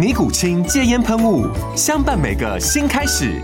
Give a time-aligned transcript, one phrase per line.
[0.00, 1.46] 尼古清戒烟喷雾，
[1.76, 3.38] 相伴每个新开始。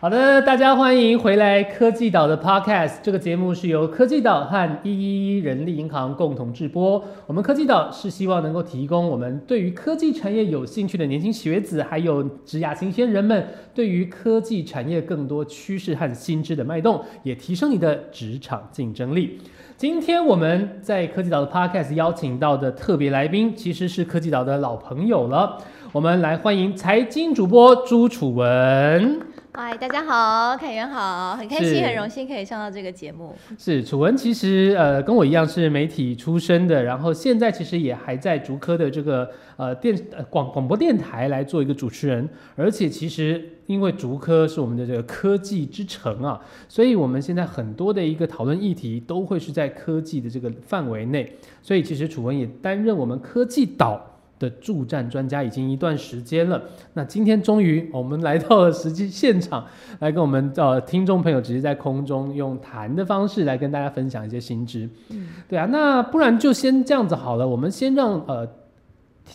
[0.00, 3.00] 好的，大家欢迎回来科技岛的 Podcast。
[3.02, 7.04] 这个节目是由科技岛和一一一人力银行共同制播。
[7.26, 19.38] 我们科技岛是希望能够提供我们对于科技产业有兴趣的年轻学子，还有职涯新鲜人们，对于科技产业更多趋势和新知的脉动，也提升你的职场竞争力。
[19.76, 25.58] 今天我们在科技岛的 Podcast 邀请到的特别来宾，其实是科技岛的老朋友了。
[25.92, 29.29] 我们来欢迎财经主播朱楚文。
[29.52, 33.34] 嗨，大家好，凯源好，很开心，很荣幸可以上到这个节目。
[33.58, 54.06] 是楚文，其实呃跟我一样是媒体出身的，然后现在其实也还在竹科的这个呃电呃广广播电台来做一个主持人，而且其实因为竹科是我们的这个科技之城啊，所以我们现在很多的一个讨论议题都会是在科技的这个范围内，所以其实楚文也担任我们科技岛。
[54.40, 56.60] 的助战专家已经一段时间了，
[56.94, 59.64] 那今天终于我们来到了实际现场，
[60.00, 64.88] 来跟我们呃听众朋友直接在空中用谈的方式来跟大家分享一些新知。
[65.10, 68.48] 嗯，对啊，那不然就先这样子好了，我们先让呃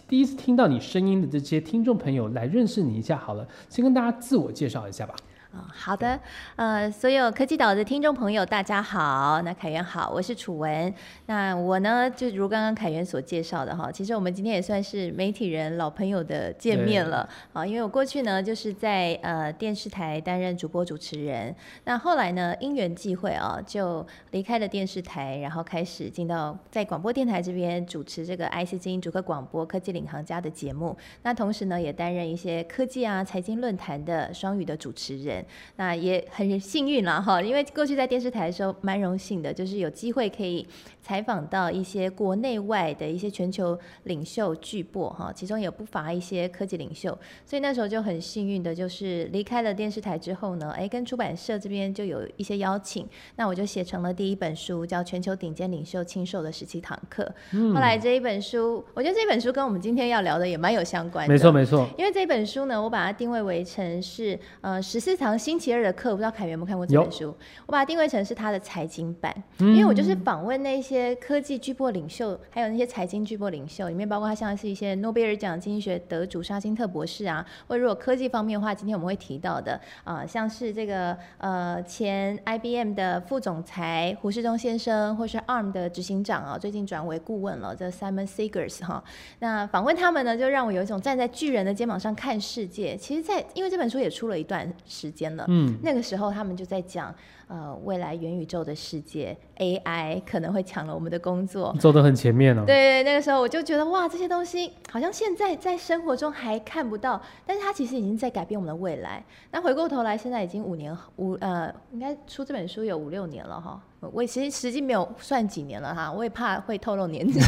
[0.07, 5.13] 第一次听到你声音的这些听众朋友来认识你一下好了，先跟大家自我介绍一下吧。
[5.55, 6.19] 啊、好的，
[6.57, 10.93] 呃，所有科技岛的听众朋友，大家好，那凯源好，我是楚文。
[11.27, 21.55] 那我呢，就如刚刚凯源所介绍的哈，其实我们今天也算是媒体人老朋友的见面了啊，因为我过去呢就是在呃电视台担任主播主持人，
[21.85, 30.97] 那后来呢因缘际会啊，就离开了电视台，然后开始进到在广播电台这边主持这个 IC 精英主客广播科技领航家的节目。
[31.23, 35.44] 那同时呢，也担任一些科技啊、财经论坛的双语的主持人。
[35.77, 40.65] 那也很幸运了哈，因为过去在电视台的时候蛮荣幸的，就是有机会可以
[41.01, 57.31] 采访到一些国内外的一些全球领袖巨擘哈，其中也不乏一些科技领袖，所以那时候就很幸运的，就是离开了电视台之后呢，哎，跟出版社这边就有一些邀请，那我就写成了第一本书，叫《全球顶尖领袖亲授的十七堂课》。
[57.73, 67.35] 后来这一本书，我觉得这本书跟我们今天要聊的也蛮有相关的，没错没错，因为这本书呢，我把它定位为成是呃十四堂星期二的课，不知道凯源有没有看过这本书？
[67.65, 89.03] 我把它定位成是他的财经版，因为我就是访问那些科技巨擘领袖，还有那些财经巨擘领袖，里面包括他像是一些诺贝尔奖经济学得主沙金特博士啊，或者如果科技方面的话，今天我们会提到的啊、呃像是这个呃前 IBM 的副总裁胡世忠先生，或是 ARM 的执行长啊，最近转为顾问了，这 Simon Segers 哈。
[89.39, 92.97] 那访问他们呢，就让我有一种站在巨人的肩膀上看世界。
[92.97, 97.13] 其实在，因为这本书也出了一段时间了，嗯，那个时候他们就在讲，
[97.47, 101.75] 呃，未来元宇宙的世界，AI 可能会抢了我们的工作。
[101.79, 102.63] 走得很前面哦。
[102.65, 109.23] 对，那个时候我就觉得哇，这些东西好像现在在生活中还看不到，但是它其实已经在改变我们的未来。
[109.51, 113.81] 那回过头来，现在已经五年五呃，应该出这本书有五六年了哈。
[114.13, 117.39] 我其实实际没有算几年了哈，我也怕会透露年纪。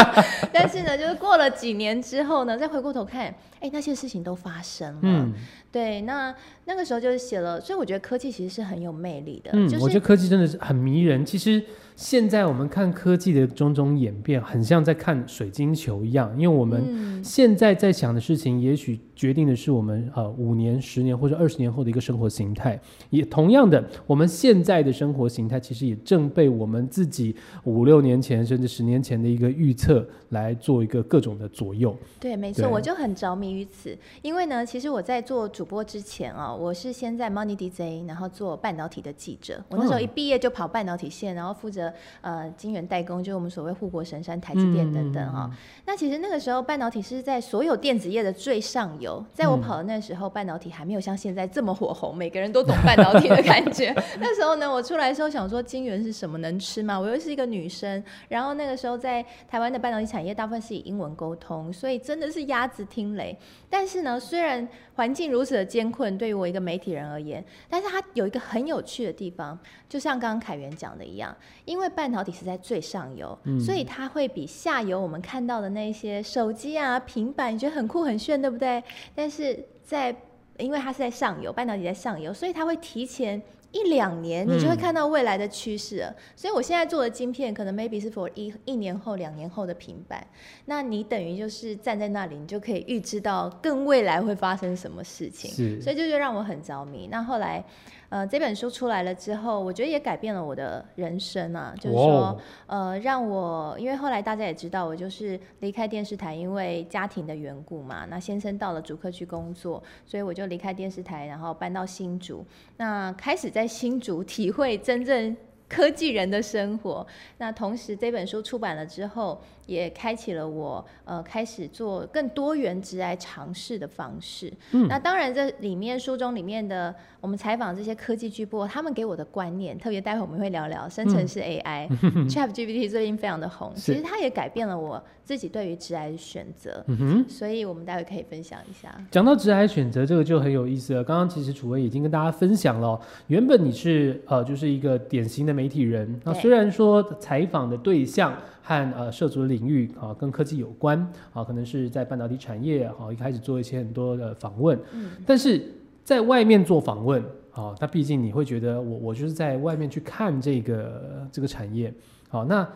[0.52, 5.00] 但是呢，就是过了几年之后呢，再回过头看，哎，那些事情都发生了。
[5.02, 5.32] 嗯
[5.70, 6.34] 对，那
[6.66, 9.50] 那个时候就是写了，所以我觉得科技其实是很有魅力的。
[9.52, 11.24] 嗯，就是我觉得科技真的是很迷人。
[11.24, 11.62] 其实
[11.96, 22.80] 现在我们看科技的种种演变，很像在看水晶球一样，因为我们嗯现在在想的事情，也许决定的是我们呃五年、十年或者二十年后的一个生活形态。
[23.10, 27.34] 也同样的，我们现在的生活形态，其实也正被我们自己
[27.64, 31.96] 五六年前甚至十年前的一个预测来做一个各种的左右。
[32.18, 33.96] 对，没错，我就很着迷于此。
[34.22, 39.62] 因为呢，其实我在做主播之前啊，我是先在 Money DJ，然后做半导体的记者。
[39.68, 45.50] 我那时候哦一毕业就跑半导体线，然后负责着呃晶圆代工，就是我们所谓护国神山台积电等等哈、
[45.86, 53.92] 那其实那个时候半导体是在所有电子业的最上游，在我跑的那时候，半导体还没有像现在这么火红，每个人都懂半导体的感觉。
[54.20, 56.98] 那时候呢，我出来的时候想说晶圆是什么，能吃吗？
[56.98, 63.36] 我又是一个女生，然后那个时候在台湾的半导体产业大部分是以英文沟通，所以真的是鸭子听雷。
[63.68, 69.58] 但是呢，虽然环境如此的艰困，对于我一个媒体人而言，但是它有一个很有趣的地方，
[69.88, 71.34] 就像刚刚凯源讲的一样，
[71.72, 78.84] 因为半导体是在最上游，所以它会比下游我们看到的那些手机啊、平板，你觉得很酷很炫，对不对？
[79.14, 80.14] 但是在
[80.58, 83.40] 因为它是在上游，半导体在上游，所以它会提前
[83.70, 86.14] 一两年，你就会看到未来的趋势了。
[86.36, 90.24] 所以我现在做的晶片，可能 maybe 是 for 一一年后、两年后的平板。
[90.66, 95.50] 那你等于就是站在那里，你就可以预知到更未来会发生什么事情。
[95.50, 97.08] 是所以这就让我很着迷。
[97.10, 97.64] 那后来，
[98.12, 108.04] 呃，这本书出来了之后，我觉得也改变了我的人生啊，就是说，呃，让我因为后来大家也知道，我就是离开电视台，因为家庭的缘故嘛。
[108.10, 112.44] 那先生到了主科去工作，所以我就离开电视台，然后搬到新竹。
[112.76, 115.34] 那开始在新竹体会真正
[115.66, 117.06] 科技人的生活。
[117.38, 124.52] 那同时这本书出版了之后，也开启了我呃开始做更多元职来尝试的方式。
[124.72, 131.88] 嗯那当然这里面书中里面的我们采访这些科技巨擘，他们给我的观念，特别待会我们会聊聊生成式 AI、
[132.28, 136.84] ChatGPT 最近非常的红，其实它也改变了我自己对于职来的选择。
[136.88, 137.24] 嗯哼。
[137.28, 138.92] 所以我们待会可以分享一下。
[139.10, 141.04] 讲到职来选择，这个就很有意思了。
[141.04, 150.98] 刚刚其实楚薇已经跟大家分享了哦，原本你是呃就是一个典型的媒体人，那对虽然说采访的对象和呃涉足的领域啊跟科技有关
[151.32, 155.62] 啊，可能是在半导体产业啊一开始做一些很多的访问，嗯，但是
[156.04, 157.22] 在外面做访问
[157.52, 161.92] 啊，那毕竟你会觉得我我就是在外面去看这个这个产业，
[162.28, 162.66] 好，那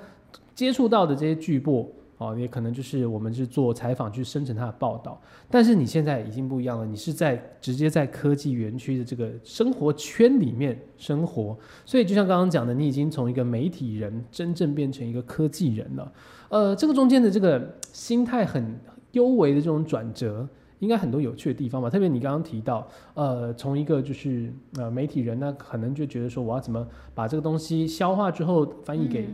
[0.54, 1.86] 接触到的这些巨擘。
[2.18, 5.20] 哦，也可能就是我们是做采访去生成它的报道，
[5.50, 16.12] 但是你现在已经不一样了，你是在直接在科技园区的这个生活圈里面生活，所以就像刚刚讲的，你已经从一个媒体人真正变成一个科技人了。
[16.48, 18.78] 呃，这个中间的这个心态很
[19.12, 20.48] 幽微的这种转折，
[20.78, 21.90] 应该很多有趣的地方吧。
[21.90, 29.28] 特别你刚刚提到，呃，从一个就是呃媒体人，那可能就觉得说我要怎么把这个东西消化之后翻译给、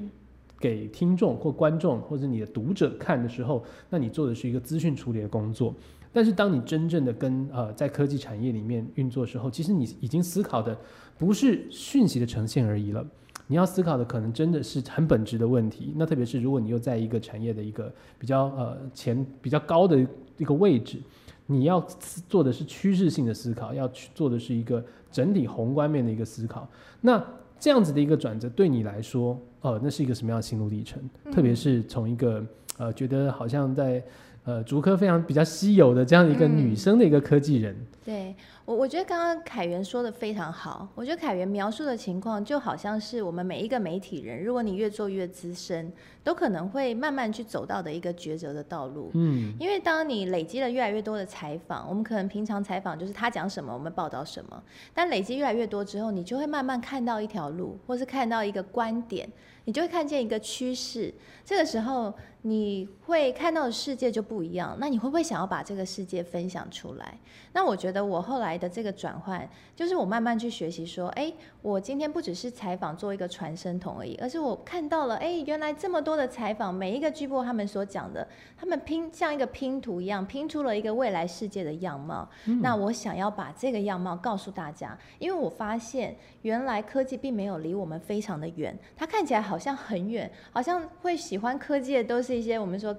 [0.63, 5.75] 给听众或观众或者你的读者看的时候，那你做的是一个资讯处理的工作。
[6.13, 10.79] 但是当你真正的跟呃在科技产业里面运作的时候，其实你已经思考的
[11.19, 13.05] 不是讯息的呈现而已了。
[13.49, 15.93] 你要思考的可能真的是很本质的问题。
[15.97, 19.99] 那特别是如果你又在一个产业的一个比较呃前比较高的
[20.39, 20.99] 一个位置，
[21.47, 21.81] 你要
[22.29, 26.69] 做的是趋势性的思考，要去做的是一个整体宏观面的一个思考。
[27.01, 27.23] 那
[27.63, 31.01] 这样子的一个转折对你来说，呃，那是一个什么样的心路历程？
[31.31, 32.45] 特别是从一个
[32.77, 34.03] 呃觉得好像在
[34.45, 38.35] 呃竹科非常比较稀有的这样的一个女生的一个科技人，对
[38.65, 40.89] 我，我觉得刚刚凯源说的非常好。
[40.95, 45.93] 我觉得凯源描述的情况就好像是我们每一个媒体人，如果你越做越资深，
[46.25, 49.11] 都可能会慢慢去走到的一个抉择的道路。
[49.15, 54.63] 嗯，因为当你累积了越来越多的采访，我们可能平常采访就是他讲什么，我们报道什么。
[54.93, 59.29] 但累积越来越多之后，你就会慢慢看到一条路，或是看到一个观点，
[59.65, 61.13] 你就会看见一个趋势。
[61.45, 64.77] 这个时候，你会看到的世界就不一样。
[64.79, 67.19] 那你会不会想要把这个世界分享出来？
[67.53, 82.29] 那我觉得我后来的这个转换，就是我慢慢去学习说，哎，我今天不只是采访做一个传声筒而已，而是我看到了，哎，原来这么多的采访，每一个剧播他们所讲的，他们拼像一个拼图一样，拼出了一个未来世界的样貌。
[82.61, 92.97] 那我想要把这个样貌告诉大家，因为我发现原来科技并没有离我们非常的远，它看起来好像很远，好像会喜欢科技的都是一些我们说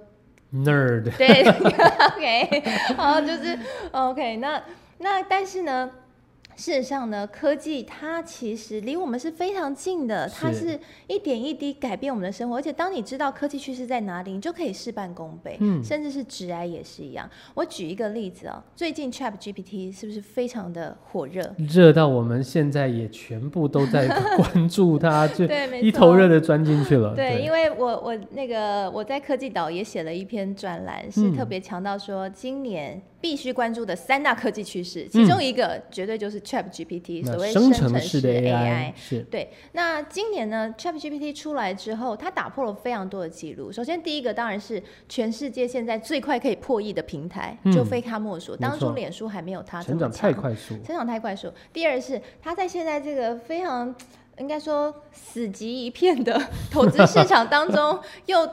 [0.54, 2.64] nerd， 对，OK，
[2.96, 3.58] 好，就是
[3.92, 4.62] OK，那
[5.00, 5.90] 那但是呢，
[6.56, 17.30] 事实上呢，科技它其实离我们是非常近的，它是是一点一滴改变我们的生活，而且当你知道科技趋势在哪里，你就可以事半功倍，嗯甚至是直癌也是一样。
[17.54, 21.54] 我举一个例子啊、最近 Chat GPT 是不是非常的火热？
[21.58, 24.08] 热到我们现在也全部都在
[24.38, 25.46] 关注它，就
[25.82, 27.16] 一错头热的钻进去了。
[27.16, 39.22] 对，因为我我那个我在科技岛也写了一篇专栏，是嗯特别强调说今年必须关注的三大科技趋势，其中一个绝对就是 Chat GPT，、嗯所谓生成成式的 AI 是。
[39.32, 43.72] 对，那今年呢，Chat GPT 出来之后，它打破了非常多的记录。
[43.72, 47.72] 首先，第一个当然是全世界现在最快可以破亿的平台，嗯。
[47.72, 48.52] 就非它莫属。
[48.52, 51.50] 没当初错脸书还没有它这成长太快速，成长太快速。
[51.72, 53.96] 第二是它在现在这个非常
[54.40, 56.38] 应该说死寂一片的
[56.70, 58.46] 投资市场当中，又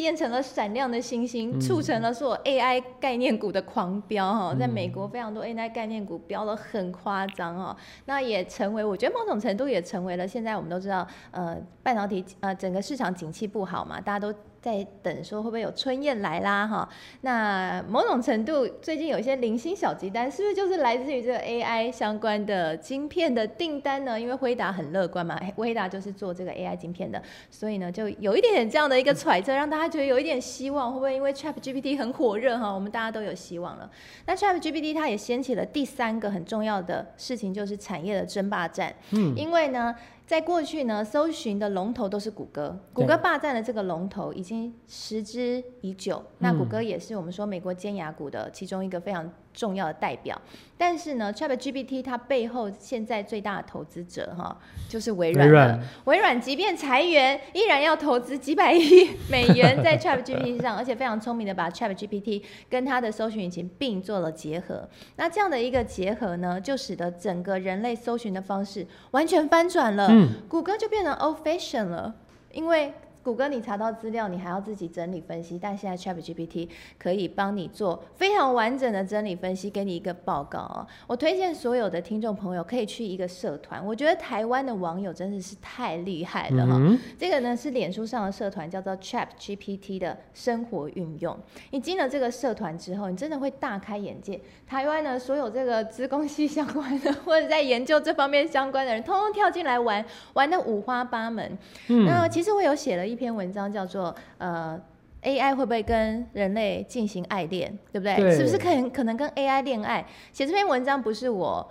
[0.00, 4.54] 变成了闪亮的星星，促成了所有 AI 概念股的狂飙哈。
[4.58, 7.76] 在美国，非常多 AI 概念股飙得很夸张哦。
[8.06, 14.34] 那也成为，我觉得某种程度也成为了现在我们都知道，呃，半导体呃整个市场景气不好嘛，大家都。
[14.60, 16.88] 在等说会不会有春燕来啦哈？
[17.22, 24.20] 那某种程度最近有一些零星小鸡单，是不是就是来自于这个 AI 相关的晶片的订单呢？
[24.20, 32.70] 因为辉达很乐观嘛，辉达就是做这个 AI 晶片的，所以呢就有一点点这样的一个揣测，让大家觉得有一点希望，会不会因为 ChatGPT 很火热哈？
[32.70, 33.90] 我们大家都有希望了。
[34.26, 38.94] 那 ChatGPT 它也掀起了第三个很重要的事情，就是产业的争霸战。
[39.12, 39.94] 嗯，因为呢。
[40.30, 46.22] 在过去呢，搜寻的龙头都是谷歌，谷歌霸占了这个龙头已经时之已久。
[46.38, 49.28] 那谷歌也是我们说美国尖牙股的其中一个非常。
[49.52, 50.40] 重要的代表，
[50.78, 54.56] 但是呢，ChatGPT 它背后现在最大的投资者哈，
[54.88, 55.80] 就是微软。
[56.04, 64.88] 微软即便裁员，依然要投资几百亿美元在 ChatGPT 上，而且非常聪明的把 ChatGPT 跟它的搜寻引擎并做了结合。
[65.16, 70.08] 那这样的一个结合呢，就使得整个人类搜寻的方式完全翻转了。
[70.10, 72.14] 嗯，谷歌就变成 old fashion 了，
[72.52, 72.94] 因为。
[73.22, 80.86] 谷歌，你查到资料，你还要自己整理分析，但现在 ChatGPT 可以帮你做非常完整的整理分析，给你一个报告哦。
[81.06, 86.80] 我推荐所有的听众朋友可以去一个社团，我觉得台湾的网友真的是太厉害了哈。
[87.18, 91.38] 这个呢是脸书上的社团，叫做 ChatGPT 的生活运用。
[91.72, 94.40] 你进了这个社团之后，你真的会大开眼界。
[94.66, 101.58] 台湾呢，所有这个资工系相关的或者在研究这方面相关的人，通通跳进来玩，玩的五花八门。
[101.88, 103.09] 嗯那其实我有写了。
[103.10, 104.80] 一篇文章叫做呃
[105.22, 108.30] ，AI 会不会跟人类进行爱恋，对不对？
[108.36, 110.06] 是不是可能可能跟 AI 恋爱？
[110.32, 111.70] 写这篇文章不是我。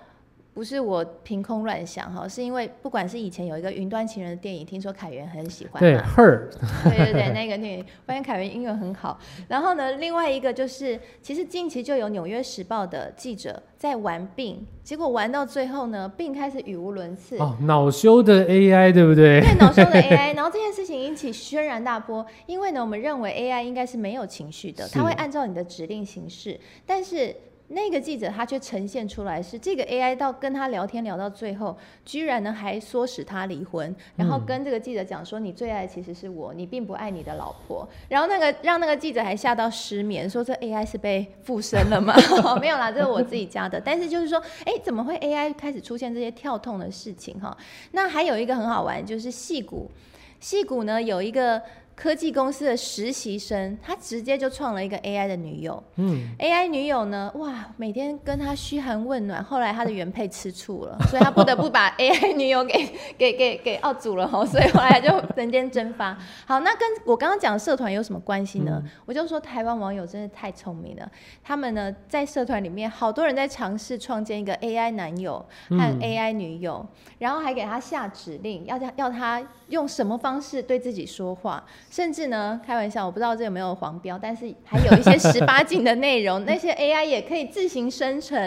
[0.53, 5.79] 不是我凭空乱想哈，是因为不管是以前有一个云端情人的电影，听说凯源很喜欢。
[5.79, 6.49] 对， Her。
[6.83, 9.17] 对对对，那个电影，发现凯源英文很好。
[9.47, 17.37] 然后呢，另外一个就是，其实近期就有《纽约时报》的记者在玩病，结果玩到最后呢，病开始语无伦次。
[17.37, 19.39] 哦，恼羞的 AI 对不对？
[19.39, 20.35] 对，恼羞的 AI。
[20.35, 27.33] 然后这件事情引起轩然大波，因为呢，我们认为 AI 应该是没有情绪的，它会按照你的指令行事，但是。
[27.71, 37.87] 那个记者他却呈现出来是这个 AI 到跟他聊天聊到最后，居然呢还唆使他离婚，然后跟这个记者讲说你最爱其实是我，你并不爱你的老婆。
[38.07, 42.15] 然后那个让那个记者还吓到失眠，说这 AI 是被附身了吗？
[42.59, 43.79] 没有啦，这是我自己加的。
[43.79, 47.55] 但是就是说，哎，怎么会 AI 开始出现这些跳痛的事情哈？
[47.91, 49.91] 那还有一个很好玩，就是戏骨，
[50.39, 51.61] 戏骨呢有一个。
[51.99, 55.83] 科技公司的实习生，他直接就创了一个 AI 的女友。
[55.97, 59.43] 嗯，AI 女友呢，哇，每天跟他嘘寒问暖。
[59.43, 64.45] 后来他的原配吃醋了， 所以他不得不把 AI 女友给给给给奥组了哦。
[64.47, 66.17] 所以后来就人间蒸发。
[66.45, 68.81] 好，那跟我刚刚讲的社团有什么关系呢？
[69.05, 71.11] 我就说台湾网友真的太聪明了。
[71.43, 76.87] 他们呢在社团里面，好多人在尝试创建一个 AI 男友和 AI 女友，
[77.17, 81.61] 然后还给他下指令，要他要他用什么方式对自己说话。
[81.89, 88.39] 甚至呢，开玩笑，我不知道这有没有黄标，但是还有一些十八禁的内容，那些 AI 也可以自行生成，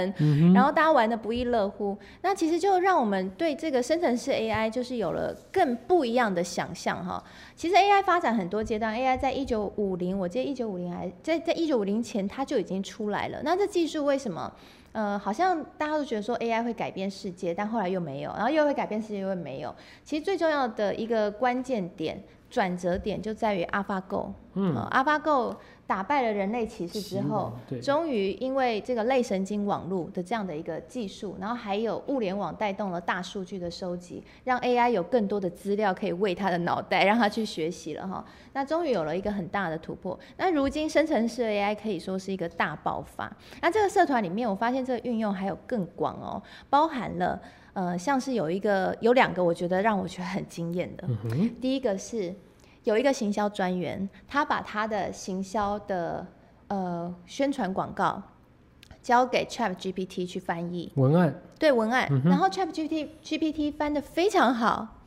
[0.55, 1.99] 然后大家玩的不亦乐乎。
[2.23, 7.23] 那其实就让我们对这个生成式 AI 就是有了更不一样的想象哈。
[7.57, 13.41] 其实 AI 发展很多阶段，AI 在一九五零，我记得一九五零还在在一九五零前它就已经出来了。
[13.43, 14.53] 那这技术为什么？
[14.93, 19.75] 呃，好像大家都觉得说 AI 会改变世界，但后来又没有，然后又会改变世界，又没有。
[20.05, 22.23] 其实最重要的一个关键点。
[22.53, 25.57] 转折点就在于 AlphaGo，嗯，AlphaGo
[25.87, 27.51] 打败了人类骑士之后，
[27.83, 38.23] 终于因为这个类神经网络的这样的一个技术，然后还有物联网带动了大数据的收集，让 AI 有更多的资料可以喂它的脑袋，让它去学习了哈。
[38.53, 40.19] 那终于有了一个很大的突破。
[40.37, 43.35] 那如今生成式 AI 可以说是一个大爆发。
[43.63, 47.41] 那这个社团里面，我发现这个运用还有更广哦，包含了。
[47.75, 51.09] 呃，像是有一个有两个，我觉得让我觉得很惊艳的。
[51.61, 52.35] 第一个是
[52.85, 56.27] 有一个行销专员，他把他的行销的
[56.69, 58.23] 呃宣传广告
[59.01, 64.99] 交给 Chat GPT 去翻译文案，对文案，然后 Chat GPT GPT 翻的非常好。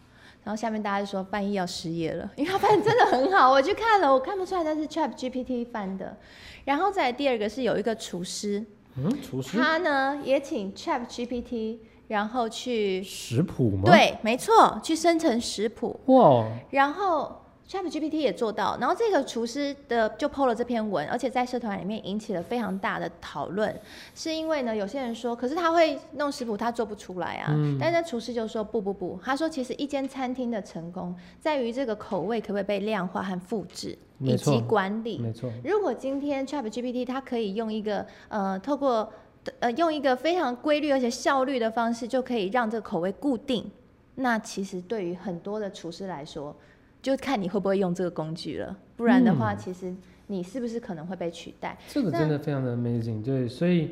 [0.43, 6.17] 然后下面大家就说翻译要失业了，因为他翻的真的很好，我去看了，我看不出来那是 Chat GPT 翻的。
[6.63, 8.63] 然后再第二个是有一个厨师，
[8.97, 11.77] 嗯，厨师，他呢也请 Chat GPT。
[12.07, 13.83] 然后去食谱吗？
[13.85, 15.99] 对，没错，去生成食谱。
[16.05, 16.45] 哇！
[16.69, 23.75] 然后 ChatGPT 也做到，然后这个厨师的就 PO 了这篇文，而且在社团里面引起了非常大的讨论，
[24.13, 27.47] 是因为呢，有些人说，可是他会弄食谱，他做不出来啊。
[27.49, 35.17] 嗯但是那厨师就说不不不，他说其实一间餐厅的成功在于这个口味可不可以被量化和复制，以及管理。
[35.17, 39.11] 没错，如果今天 ChatGPT 它可以用一个呃，透过
[39.59, 43.69] 呃用一个非常规律而且效率的方式，就可以让这个口味固定，
[44.15, 46.55] 那其实对于很多的厨师来说，
[47.01, 48.75] 就看你会不会用这个工具了。
[48.97, 49.93] 不然的话，嗯其实
[50.27, 51.77] 你是不是可能会被取代？
[51.87, 53.89] 这个真的非常的 amazing，对，所以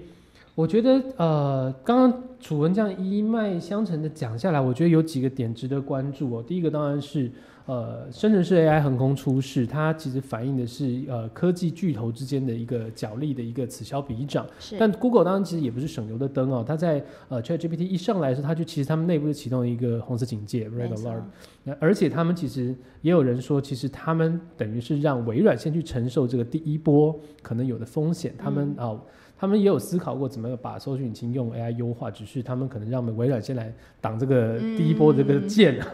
[0.55, 6.43] 我觉得呃，刚刚楚文这样一脉相承的讲下来，我觉得有几个点值得关注哦。
[6.48, 7.31] 第一个当然是
[7.65, 14.46] 呃，生成式 AI 横空出世，它其实反映的是呃科技巨头之间的一个角力的一个此消彼长。
[14.60, 21.22] 是，但 Google 当然其实也不是省油的灯哦，它在呃 ChatGPT 一上来的时候，它就其实他们内部就启动了一个红色警戒 Red Alert，
[21.63, 29.00] 那而且他们其实也有人说，其实他们等于是让微软先去承受这个第一波可能有的风险，他们啊、
[29.38, 35.79] 他们也有思考过怎么把搜索引擎用 AI 优化，只是他们可能让微软先来挡这个第一波这个箭。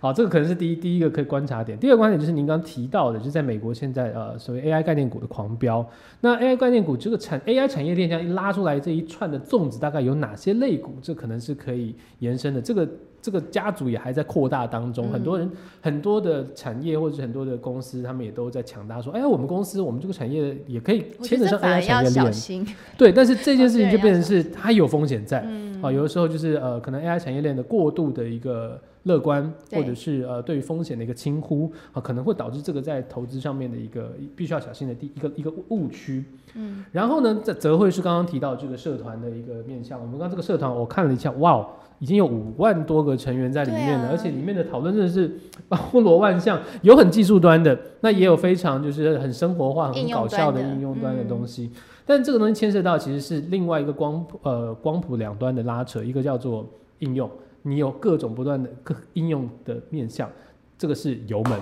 [0.00, 1.78] 好，这个可能是第一第一个可以观察点。
[1.78, 5.86] 第二个观点就是您刚刚提到的，就是在美国现在呃所谓 AI 概念股的狂飙。
[6.22, 10.94] 那 AI 概念股这个产 AI 产业链这样一拉出来，这一串的粽子大概有哪些类股？
[11.02, 12.62] 这可能是可以延伸的。
[12.62, 12.88] 这个
[13.20, 15.50] 这个家族也还在扩大当中，嗯很多人
[15.82, 22.66] 很多的产业或者是很多的公司，他们也都在强大说，哎，我们公司我们这个产业也可以牵扯上 AI 产业链。
[22.96, 25.44] 对，但是这件事情就变成是它有风险在。
[25.46, 36.24] 嗯，啊，有的时候就是呃，可能 AI 产业链的过度的一个乐观，或者是呃对于风险的一个轻忽啊，可能会导致这个在投资上面的一个必须要小心的第一个一个误区。
[36.54, 39.98] 嗯，然后呢，这则会是刚刚提到这个社团的一个面向。
[40.00, 41.66] 我们刚刚这个社团我看了一下，哇，
[42.00, 45.30] 已经有五万多个成员在里面了，啊而且里面的讨论真的是
[45.68, 51.70] 包罗万象，有很技术端的，那也有非常就是很生活化、很搞笑的应用端的嗯东西。
[52.04, 56.66] 但这个东西牵涉到其实是另外一个光谱呃光谱两端的拉扯，一个叫做
[56.98, 57.30] 应用，
[57.62, 60.30] 你有各种不断的各应用的面向，
[60.78, 61.58] 这个是油门；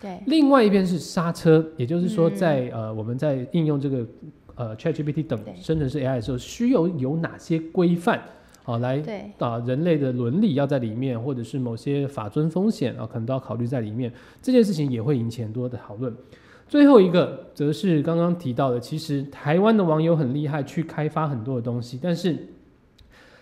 [0.00, 4.06] 对，另外一边是刹车，也就是说嗯在、呃我们在应用这个
[4.54, 8.20] 呃 ChatGPT 等生成式 AI 的时候，需要有哪些规范
[8.64, 14.12] 啊来对，啊，人类的伦理要在里面，或者是某些法尊风险啊，可能都要考虑在里面。
[14.42, 16.14] 这件事情也会引起很多的讨论。
[16.68, 22.36] 最后一个则是刚刚提到的，其实台湾的网友很厉害，去开发很多的东西，但是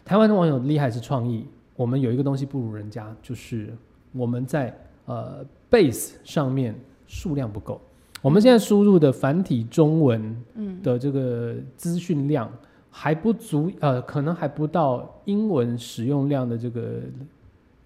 [0.05, 1.47] 台湾的网友厉害是创意。
[1.77, 3.73] 我们有一个东西不如人家，就是
[4.13, 6.75] 我们在呃 base 上面
[7.07, 7.81] 数量不够。
[8.23, 12.51] 我们现在输入的繁体中文嗯，的这个资讯量
[12.91, 17.01] 还不足，呃，可能还不到英文使用量的这个，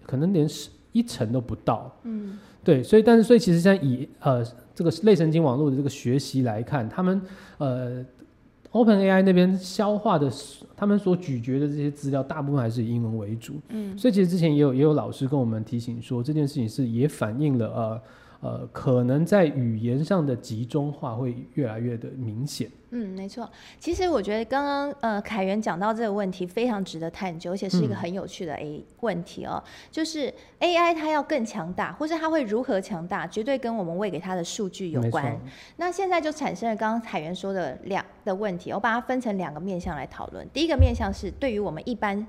[0.05, 1.93] 可能连十一成都不到。
[2.03, 4.41] 嗯，对，所以但是所以其实现在以呃
[4.73, 7.21] 这个类神经网络的这个学习来看，他们
[7.57, 8.05] 呃
[8.71, 10.31] OpenAI 那边消化的，
[10.75, 13.55] 他们所咀嚼的这些资料，大部分还是以英文为主。
[13.69, 18.01] 嗯，所以其实之前也有也有老师跟我们提醒说，这件事情是也反映了呃
[18.41, 22.69] 呃可能在语言上的集中化会越来越的明显。
[22.91, 23.47] 嗯，没错。
[23.79, 29.63] 其实我觉得刚刚呃凯源讲到这个问题非常值得探究，而且是一个嗯很有趣的 A 问题哦。
[29.91, 35.39] 就是 AI 它要更强大，或是它会如何强大，绝对跟我们喂给它的数据有关。
[35.77, 40.47] 那现在就产生了刚刚凯源说的两的问题，我把它分成两个面向来讨论。
[40.51, 42.25] 第一个面向是对于我们一般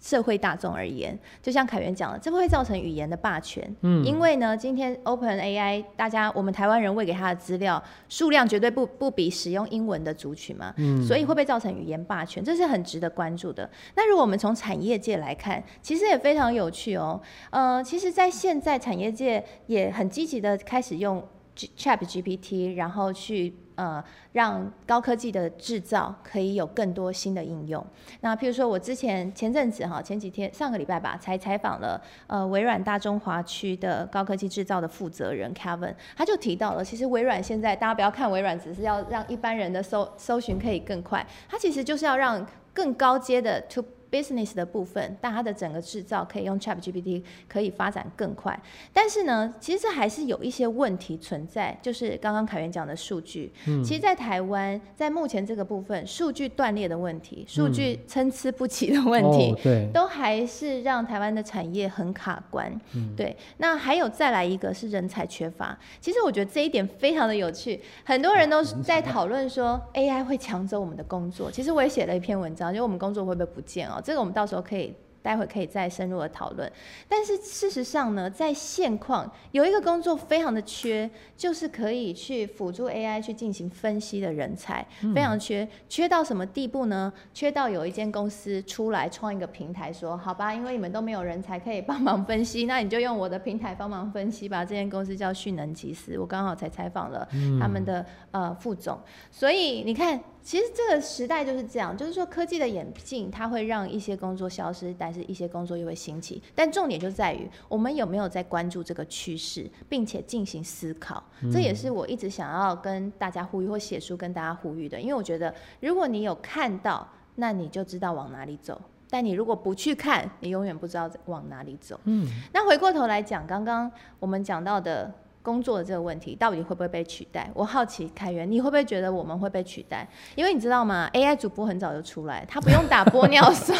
[0.00, 3.76] 社会大众而言，就像凯源讲的，这会造成语言的霸权。
[3.82, 12.42] 嗯，因为呢，今天 Open AI 大家我们台湾人喂给他的资料数量绝对不不比使用英文的族群嘛，嗯所以会不会造成语言霸权？
[12.42, 13.68] 这是很值得关注的。
[13.96, 17.20] 那如果我们从产业界来看，其实也非常有趣哦。
[17.50, 21.22] 呃，其实，在现在产业界也很积极的开始用
[21.56, 27.84] Chat GPT，然后去呃让高科技的制造可以有更多新的应用。
[28.20, 48.58] 那譬如说，我之前前阵子哈，前几天上个礼拜吧，才采访了呃微软大中华区的高科技制造的负责人 Kevin，他就提到了，其实微软现在大家不要看微软只是要让一般人的搜搜寻可以更快，它其实就是要让更高阶的 to business 的部分，但它的整个制造可以用 Chat GPT 可以发展更快。
[48.92, 53.52] 但是呢，其实还是有一些问题存在，就是刚刚凯源讲的数据。
[53.66, 62.70] 嗯其实，在台湾，在目前这个部分，数据断裂的问题、数据参差不齐的问题，嗯哦、对，都还是让台湾的产业很卡关。
[62.94, 65.78] 嗯对，那还有再来一个是人才缺乏。
[66.00, 71.50] 其实我觉得这一点非常的有趣，很多人都在讨论说 AI 会抢走我们的工作。
[71.50, 73.97] 其实我也写了一篇文章，就我们工作会不会不见哦？
[74.00, 74.94] 这个我们到时候可以。
[75.20, 76.72] 待会可以再深入的讨论。
[77.08, 87.12] 但是事实上呢，在现况有一个工作非常的缺，就是可以去辅助 AI 去进行分析的人才，非常缺，缺到什么地步呢？
[87.34, 94.64] 缺到有一间公司出来创一个平台，说好吧，因为你们都没有人才可以 帮忙分析，那你就用我的平台帮忙分析吧。
[94.64, 97.28] 这间公司叫蓄能集思，我刚好才采访了
[97.60, 98.98] 他们的呃副总，
[99.30, 100.18] 所以你看。
[100.42, 106.42] 其实这个时代就是这样，就是说科技的演进，它会让一些工作消失，但是一些工作又会兴起。
[106.54, 111.22] 但重点就在于我们有没有在关注这个趋势，并且进行思考。
[111.52, 114.98] 这也是我一直想要跟大家呼吁或写书跟大家呼吁的。
[114.98, 118.74] 因为我觉得，如果你有看到，那你就知道往哪里走；
[119.10, 122.00] 但你如果不去看，你永远不知道往哪里走。
[122.04, 122.26] 嗯。
[122.54, 125.12] 那回过头来讲，刚刚我们讲到的。
[125.48, 127.50] 工作的这个问题到底会不会被取代？
[127.54, 130.06] 我好奇凯源，你会不会觉得我们会被取代？
[130.34, 133.74] 因为你知道吗？AI 主播很早就出来，他不用打玻尿酸，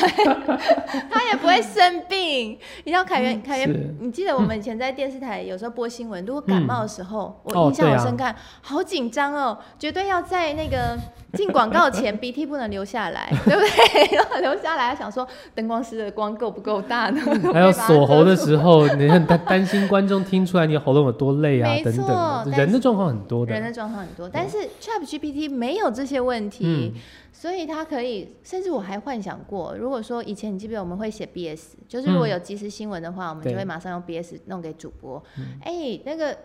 [1.13, 2.59] 他也不会生病。
[2.85, 10.97] 你知道凯源，凯源，你记得我们以前在电视台有时候播新闻，如果感冒的时候，我印象好深刻，好紧张哦，绝对要在那个。
[11.35, 14.41] 进广告前鼻涕不能流下来， 对不对？
[14.41, 17.21] 流下来，想说灯光师的光够不够大呢？
[17.53, 21.77] 还有锁喉的时候，你很担担心观众听出来你喉咙有多累啊？
[21.85, 23.53] 等等，人的状况很多的。
[23.53, 26.93] 人的状况很多，但是 Chat GPT 没有这些问题，
[27.33, 28.37] 所以它可以。
[28.43, 35.23] 甚至我还幻想过，如果说以前你记不记得我们会写 BS，就是如果有即时新闻的话，我们就会马上用 BS 弄给主播。
[35.63, 36.37] 哎，那个。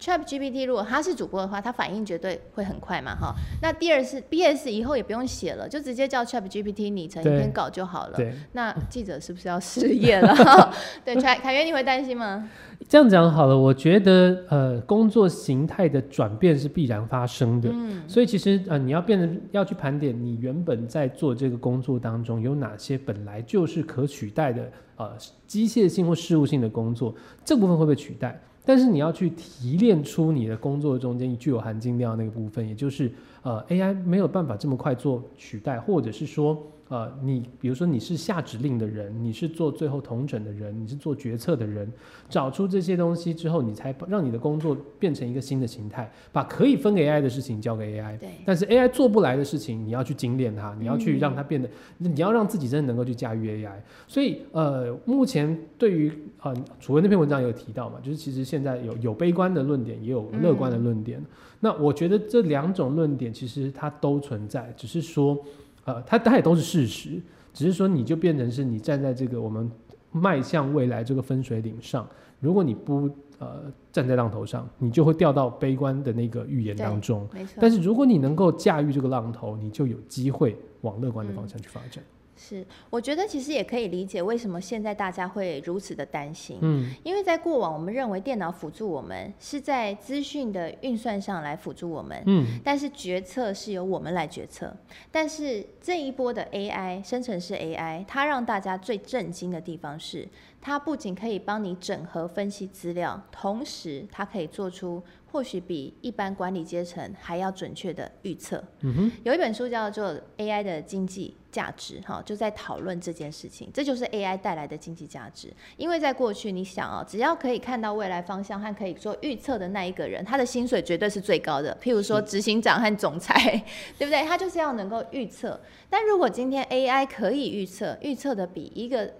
[0.00, 3.34] Chat GPT 如果他是主播的话，他反应绝对会很快嘛，哈。
[3.60, 8.16] 那第二是 BS 以后也不用写了，就直接叫 Chat GPT 拟成一篇稿就好了。
[8.16, 8.34] 对。
[8.52, 10.72] 那记者是不是要失业了？
[11.04, 12.48] 对，凯凯源，你会担心吗？
[12.88, 17.68] 这样讲好了，我觉得呃，工作形态的转变是必然发生的。
[17.70, 18.02] 嗯。
[18.08, 25.12] 所以其实呃，你要变成要去盘点你原本在做这个工作当中有哪些本来就是可取代的呃
[25.46, 27.14] 机械性或事务性的工作，
[27.44, 28.40] 这部分会被取代。
[28.70, 33.10] 但是你要去提炼出你的工作中间具有含金量那个部分，也就是
[33.42, 36.56] 呃 AI 没有办法这么快做取代，或者是说。
[36.90, 41.88] 呃，你比如说你是下指令的人，你是做最后统整的人，你是做决策的人，
[42.28, 48.18] 找出这些东西之后，你才让你的工作变成一个新的形态，把可以分给 AI 的事情交给 AI。
[48.18, 48.30] 对。
[48.44, 53.76] 但是 AI 做不来的事情，你要去精炼它，你要去让它变得，你要让自己真的能够去驾驭 AI。
[54.08, 61.24] 所以呃，目前对于呃楚文那篇文章有提到嘛，就是其实现在有有悲观的论点，也有乐观的论点。
[61.60, 65.38] 那我觉得这两种论点其实它都存在，只是说。
[65.84, 67.20] 呃，它它也都是事实，
[67.52, 69.70] 只是说你就变成是你站在这个我们
[70.12, 72.08] 迈向未来这个分水岭上，
[72.40, 77.28] 如果你不呃站在浪头上，你就会掉到悲观的那个预言当中。
[77.32, 77.54] 没错。
[77.60, 82.02] 但是如果你能够驾驭这个浪头，你就有机会往乐观的方向去发展。
[82.42, 86.56] 是，我觉得其实也可以理解为什么现在大家会如此的担心。
[86.62, 92.22] 嗯，因为在过往，我们认为电脑辅助我们是在资讯的运算上来辅助我们。
[92.24, 94.74] 嗯，但是决策是由我们来决策。
[95.12, 100.26] 但是这一波的 AI 生成式 AI，它让大家最震惊的地方是，
[100.60, 105.02] 它不仅可以帮你整合分析资料，同时它可以做出。
[105.32, 108.60] 或许比一般管理阶层还要准确的预测。
[108.80, 113.70] 嗯哼，有一本书叫做《AI 的经济价值》，哈，就在讨论这件事情。
[113.72, 115.52] 这就是 AI 带来的经济价值。
[115.76, 121.78] 因为在过去，你想哦，只要可以看到未来方向和可以做预测的那一个人，他的薪水绝对是最高的。
[121.80, 123.34] 譬如说执行长和总裁，
[123.96, 124.24] 对不对？
[124.24, 125.60] 他就是要能够预测。
[125.88, 129.14] 但如果今天 AI 可以预测，预测的比一个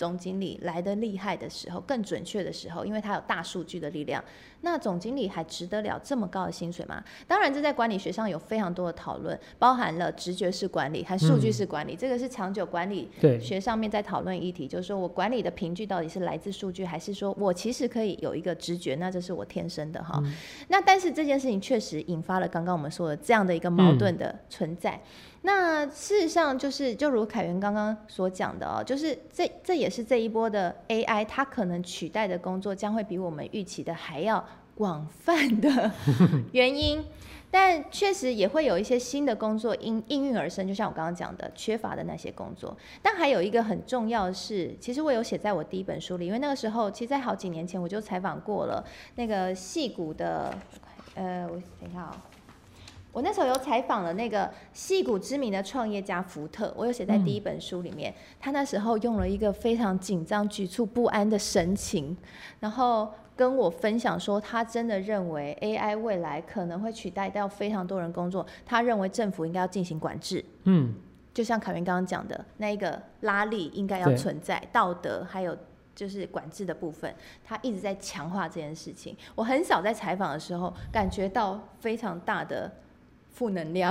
[0.00, 4.24] 总经理来的厉害的时候，更准确的时候，因为他有大数据的力量。
[4.62, 7.02] 那总经理还值得了这么高的薪水吗？
[7.26, 11.96] 当然，这在管理学上有非常多的讨论，包含了直觉式管理和数据式管理。
[11.96, 18.94] 这个是长久管理学上面在讨论议题，就是说我管理的凭据到底是来自数据，还是说我其实可以有一个直觉？
[18.96, 20.22] 那这是我天生的哈。
[20.68, 25.00] 那但是这件事情确实引发了刚刚我们说的这样的一个矛盾的存在。
[25.42, 34.44] 那事实上就是，就如凯源刚刚所讲的哦，就是这这也是这一波的 AI，它可能取代的工作将会比我们预期的还要。
[34.80, 35.92] 广泛的
[36.52, 37.04] 原因，
[37.50, 42.74] 但确实也会有一些新的工作应应运而生，就像我刚刚讲的，缺乏的那些工作。
[43.02, 48.82] 但还有一个很重要的是，其实我有写在我第一本书里，因为那个时候，其实，在好几年前我就采访过了
[49.16, 50.50] 那个戏骨的，
[51.14, 52.16] 呃，我等一下哦，
[53.12, 58.14] 我那时候有采访了那个戏骨知名的创业家福特，我有写在第一本书里面。
[58.40, 62.16] 他那时候用了一个非常紧张、局促不安的神情，
[62.60, 63.12] 然后。
[63.40, 68.46] 跟我分享说，他真的认为 AI 未来可能会取代掉非常多人工作。
[68.66, 70.44] 他认为政府应该要进行管制。
[70.64, 70.94] 嗯。
[71.32, 75.56] 就像凯文刚刚讲的那一个拉力应该要存在，道德还有
[75.94, 79.16] 就是管制的部分，他一直在强化这件事情。
[79.34, 82.70] 我很少在采访的时候感觉到非常大的
[83.40, 83.90] 负能量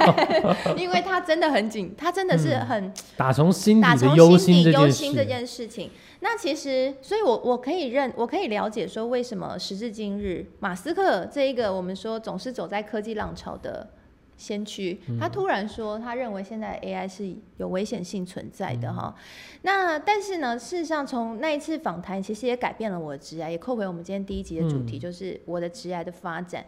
[0.78, 2.94] 因为他真的很紧，他真的是嗯很。
[3.18, 5.90] 打从心打从底的忧心底忧心这件事，情。
[6.20, 13.90] 那其实，所以我我可以认，我可以了解说，为什么时至今日，马斯克这一个我们说总是走在科技浪潮的
[14.38, 19.14] 先驱，嗯他突然说他认为现在 AI 是有危险性存在嗯的哈。
[19.60, 26.64] 那但是呢，事实上从那一次访谈，其实也改变了我的职涯，也扣回我们今天第一集的主题，嗯就是我的职涯的发展。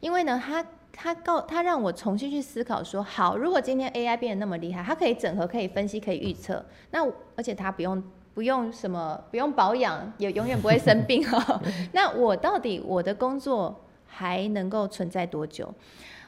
[0.00, 0.62] 因为呢，他
[0.96, 7.06] 他告他让我重新去思考说，好，如果今天 AI 变得那么厉害，它可以整合、可以分析、可以预测，那
[7.36, 8.02] 而且它不用
[8.34, 11.60] 不用什么不用保养，也永远不会生病哦。
[11.92, 15.72] 那我到底我的工作还能够存在多久？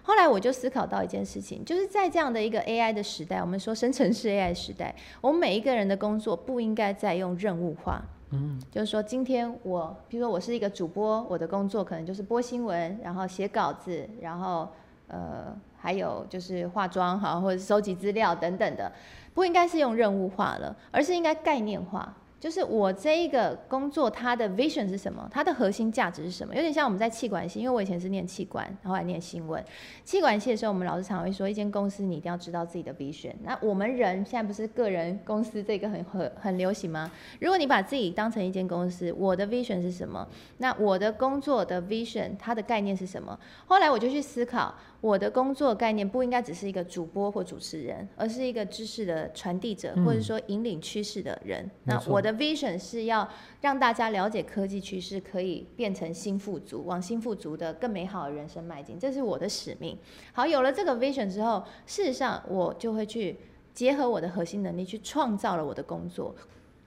[0.03, 8.03] 后来我就思考到一件事情，就是在这样的一个 AI 的时代，我们说生成式 AI 时代，我们每一个人的工作不应该再用任务化。
[8.31, 14.69] 嗯，就是说，今天我，比如说我是一个主播，我的工作可能就是播新闻，然后写稿子，然后
[15.07, 18.93] 呃，还有就是化妆哈，或者收集资料等等的，
[19.33, 22.15] 不应该是用任务化了，而是应该概念化。
[22.41, 25.29] 就是我这一个工作，它的 vision 是什么？
[25.31, 26.55] 它的核心价值是什么？
[26.55, 29.63] 有点像我们在气管系，因为我以前是念气管，然后来念新闻。
[30.05, 33.33] 气管系的时候，我们老师常会说，一间公司你一定要知道自己的 vision。
[33.43, 37.11] 那我们人现在不是个人公司这个很很很流行吗？
[37.41, 40.27] 如果你把自己当成一间公司，我的 vision 是什么？
[40.59, 43.37] 那我的工作的 vision 它的概念是什么？
[43.67, 51.69] 后来我就去思考，我的工作概念不应该只是一个主播或主持人，而是一个知识的传递者，嗯或者说引领趋势的人。
[51.85, 53.29] 那我的 vision 是要
[53.61, 59.97] 让大家了解科技趋势，可以变成新富足，往新富足的更美好的人生迈进，这是我的使命。
[60.33, 63.37] 好，有了这个 vision 之后，事实上我就会去
[63.75, 66.35] 结合我的核心能力，去创造了我的工作。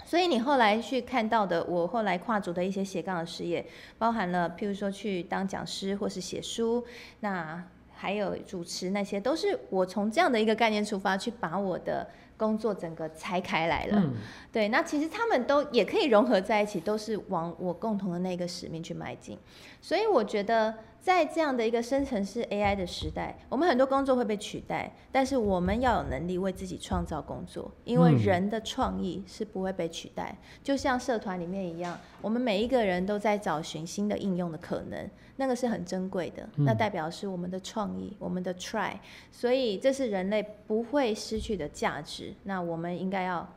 [0.03, 3.63] 所以你后来去看到的，我后来跨足的一些斜杠的事业，
[3.99, 6.83] 包含了譬如说去当讲师或是写书，
[7.19, 7.63] 那
[8.01, 13.97] 还有主持那些，都是我从这样的一个概念出发，去把我的工作整个拆开来了。
[13.99, 14.13] 嗯，
[14.51, 19.37] 对，那其实他们都也可以融合在一起，都是往我共同的那个使命去迈进。
[19.83, 30.37] 所以我觉得，在这样的一个生成式 AI 的时代，我们很多工作会被取代，但是我们要有能力为自己创造工作，因为嗯人的创意是不会被取代。
[30.63, 38.93] 就像社团里面一样，我们每一个人都在找寻新的应用的可能，那个是很珍贵的，那嗯代表是我们的创意，我们的 try，
[39.31, 42.31] 所以这是人类不会失去的价值。
[42.43, 43.51] 那我们应该要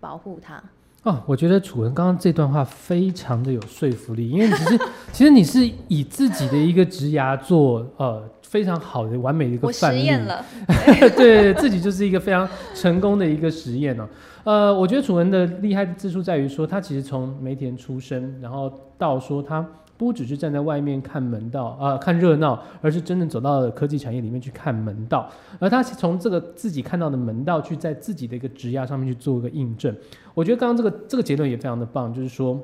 [0.00, 0.62] 保护它。
[1.02, 4.78] 哦，我觉得楚文刚刚这段话非常的有说服力，因为其实
[5.12, 10.44] 其实你是以自己的一个职涯做呃非常好的完美的一个我范例，实验了，
[11.16, 14.06] 对自己就是一个非常成功的一个实验哦。
[14.44, 19.66] 呃，我觉得楚文的厉害之处在于说，他其实从梅田出生，然后到说他
[20.00, 25.30] 不只是站在外面看门道啊、呃看热闹，而是真正走到了科技产业里面去看门道。
[25.58, 29.94] 而他从这个自己看到的门道，去在自己的一个职涯上面去做一个印证。
[30.32, 32.58] 我觉得刚刚这个这个结论也非常的棒，就是说，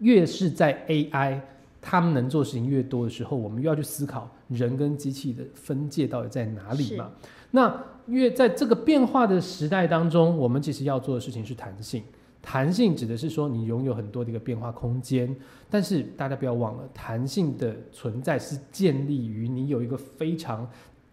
[0.00, 1.38] 越是在 AI
[1.80, 7.10] 他们能做的事情越多的时候，我们越要去思考人跟机器的分界到底在哪里嘛。
[7.52, 7.72] 那
[8.06, 12.02] 越在这个变化的时代当中，我们其实要做的事情是弹性。
[12.42, 15.34] 弹性指的是说你拥有很多的一个变化空间，
[15.68, 20.68] 但是大家不要忘了，弹性的存在是建立于你有一个非常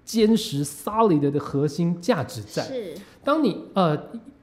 [0.06, 2.64] 坚实 solid 的核心价值在。
[2.64, 3.98] 是当你呃，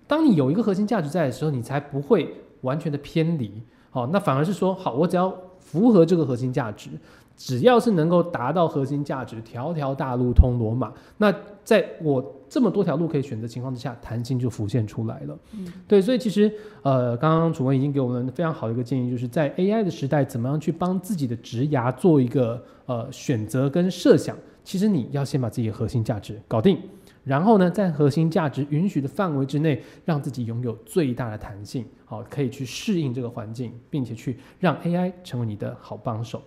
[0.07, 3.63] 当你有一个核心价值在的时候，你才不会完全的偏离。
[3.91, 6.91] 好、那反而是说，好，我只要符合这个核心价值，
[7.37, 15.37] 只要是能够达到核心价值，条条大路通罗马，那在我这么多条路可以选择情况之下，弹性就浮现出来了。
[15.55, 24.37] 嗯对，所以其实呃，刚刚楚文已经给我们非常好的一个建议，就是在 AI 的时代，怎么样去帮自己的职涯做一个呃选择跟设想。
[24.63, 26.79] 其实你要先把自己的核心价值搞定，
[27.25, 36.41] 然后呢，在核心价值允许的范围之内，让自己拥有最大的弹性，好，可以去适应这个环境，并且去让 AI 成为你的好帮手。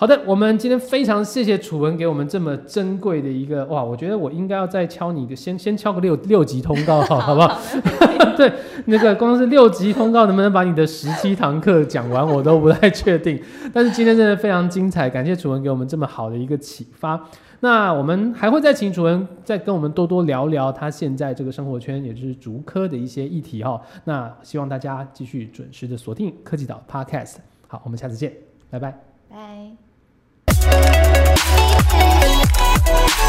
[0.00, 7.60] 好的，我们今天非常谢谢楚文给我们这么珍贵的一个哇，我觉得我应该要再敲你一个，先先敲个六六级通告，好好不好？
[8.38, 8.52] 对，
[8.86, 13.42] 那个光是六级通告能不能把你的十七堂课讲完，我都不太确定。
[13.74, 17.20] 但是今天真的非常精彩，感谢楚文给我们这么好的一个启发。
[17.58, 27.38] 那我们还会再请楚文再跟我们多多聊聊他现在这个生活圈，也就是竹科的一些议题哈、那希望大家继续准时的锁定科技岛 Podcast。
[27.66, 28.32] 好，我们下次见，
[28.70, 28.96] 拜拜。
[29.28, 29.87] 拜。
[32.90, 33.27] Thank